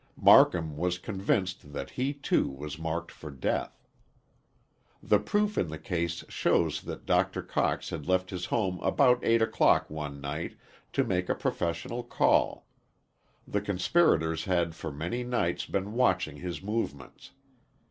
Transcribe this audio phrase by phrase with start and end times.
[0.19, 3.85] Marcum was convinced that he, too, was marked for death.
[5.03, 7.43] The proof in the case shows that Dr.
[7.43, 10.57] Cox had left his home about eight o'clock one night
[10.93, 12.65] to make a professional call.
[13.47, 17.29] The conspirators had for many nights been watching his movements.